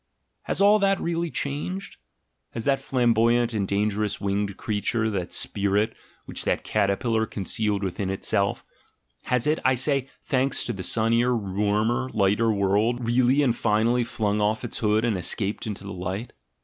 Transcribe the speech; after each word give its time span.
Has 0.47 0.59
all 0.59 0.79
that 0.79 0.99
really 0.99 1.29
changed? 1.29 1.97
Has 2.53 2.63
that 2.63 2.79
flamboyant 2.79 3.53
and 3.53 3.67
dangerous 3.67 4.19
winged 4.19 4.57
creature, 4.57 5.11
that 5.11 5.31
"spirit" 5.31 5.95
which 6.25 6.43
that 6.43 6.63
caterpillar 6.63 7.27
concealed 7.27 7.83
within 7.83 8.09
itself, 8.09 8.63
has 9.25 9.45
it, 9.45 9.59
I 9.63 9.75
say, 9.75 10.09
thanks 10.23 10.65
to 10.65 10.73
a 10.73 10.81
sunnier, 10.81 11.37
warmer, 11.37 12.09
lighter 12.15 12.51
world, 12.51 13.05
really 13.05 13.43
and 13.43 13.55
finally 13.55 14.03
flung 14.03 14.41
off 14.41 14.63
its 14.65 14.79
hood 14.79 15.05
and 15.05 15.19
escaped 15.19 15.67
into 15.67 15.83
the 15.83 15.93
light? 15.93 16.33